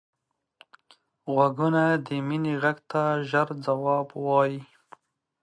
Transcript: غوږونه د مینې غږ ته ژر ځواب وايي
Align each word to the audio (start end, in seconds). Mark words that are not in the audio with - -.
غوږونه 1.33 1.83
د 2.05 2.07
مینې 2.27 2.53
غږ 2.63 2.77
ته 2.91 3.01
ژر 3.29 3.47
ځواب 3.65 4.07
وايي 4.25 4.61